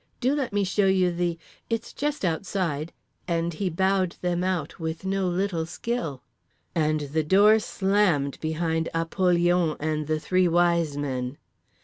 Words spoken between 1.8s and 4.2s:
just outside—" and he bowed